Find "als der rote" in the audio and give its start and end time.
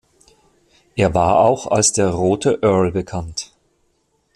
1.67-2.57